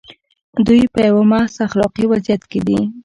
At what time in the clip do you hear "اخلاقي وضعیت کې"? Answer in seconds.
1.67-2.59